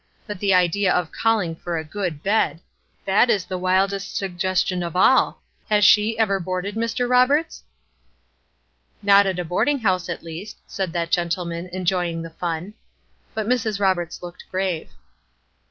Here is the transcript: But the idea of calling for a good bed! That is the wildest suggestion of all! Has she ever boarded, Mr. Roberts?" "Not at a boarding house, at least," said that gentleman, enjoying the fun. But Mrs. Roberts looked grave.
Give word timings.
But 0.25 0.39
the 0.39 0.51
idea 0.55 0.91
of 0.91 1.11
calling 1.11 1.55
for 1.55 1.77
a 1.77 1.83
good 1.83 2.23
bed! 2.23 2.59
That 3.05 3.29
is 3.29 3.45
the 3.45 3.59
wildest 3.59 4.15
suggestion 4.17 4.81
of 4.81 4.95
all! 4.95 5.43
Has 5.69 5.85
she 5.85 6.17
ever 6.17 6.39
boarded, 6.39 6.73
Mr. 6.73 7.07
Roberts?" 7.07 7.61
"Not 9.03 9.27
at 9.27 9.37
a 9.37 9.45
boarding 9.45 9.77
house, 9.81 10.09
at 10.09 10.23
least," 10.23 10.57
said 10.65 10.91
that 10.93 11.11
gentleman, 11.11 11.69
enjoying 11.71 12.23
the 12.23 12.31
fun. 12.31 12.73
But 13.35 13.45
Mrs. 13.45 13.79
Roberts 13.79 14.23
looked 14.23 14.45
grave. 14.49 14.89